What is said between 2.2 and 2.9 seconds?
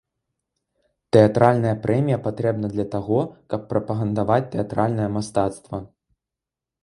патрэбна для